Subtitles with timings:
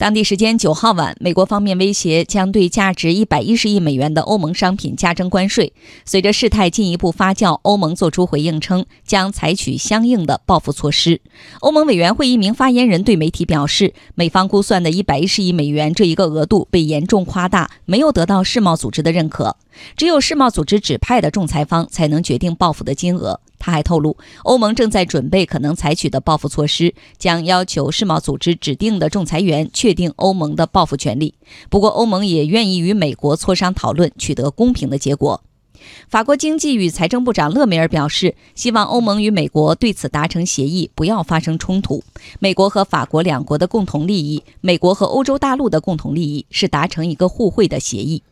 [0.00, 5.74] 当地时间九号晚，美国方面威胁将对价值一百一十亿美元的欧盟商品加征关税。
[6.06, 11.20] 随着事态进一步发酵，欧盟作出回应称将采取相应的报复措施。
[11.60, 19.58] 欧盟委员会一名发言人对媒体表示，美方估算的一百一十亿美元这一个额度被严重夸大，没有得到世贸组织的认可。
[19.98, 23.40] 只有世贸组织指派的仲裁方才能决定报复的金额。
[23.60, 31.34] 他还透露，欧盟正在准备可能采取的报复措施，将要求世贸组织指定的仲裁员确定欧盟的报复权利。
[31.68, 35.42] 不过，欧盟也愿意与美国磋商讨论，取得公平的结果。
[36.08, 42.02] 法国经济与财政部长勒梅尔表示，希望欧盟与美国对此达成协议，不要发生冲突。
[42.38, 48.22] 美国和法国两国的共同利益，美国和欧洲大陆的共同利益是达成一个互惠的协议。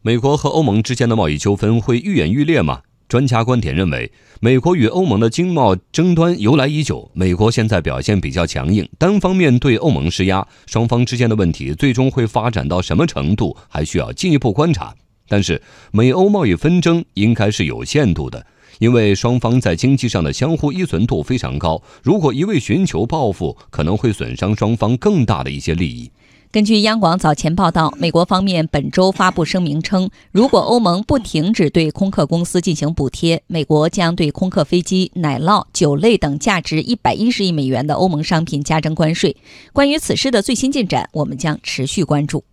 [0.00, 2.80] 美国和欧盟之间的贸易纠纷会愈演愈烈吗？
[3.14, 4.10] 专家观点认为，
[4.40, 14.92] 美国与欧盟的经贸争端由来已久，美国现在表现比较强硬，单方面对欧盟施压，双方之间的问题最终会发展到什么程度，还需要进一步观察。
[15.28, 18.44] 但是，美欧贸易纷争应该是有限度的，
[18.80, 26.10] 因为双方在经济上的相互依存度非常高，如果一味寻求报复，可能会损伤双方更大的一些利益。
[26.54, 39.36] 根据央广早前报道，美国方面本周发布声明称，如果欧盟不停止对空客公司进行补贴，美国将对空客飞机、奶酪、酒类等价值一百一十亿美元的欧盟商品加征关税。
[39.72, 42.44] 关于此事的最新进展，我们将持续关注。